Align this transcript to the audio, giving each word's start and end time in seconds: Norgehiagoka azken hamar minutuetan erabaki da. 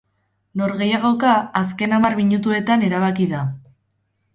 Norgehiagoka 0.61 1.35
azken 1.61 1.95
hamar 1.99 2.19
minutuetan 2.23 2.91
erabaki 2.93 3.33
da. 3.39 3.49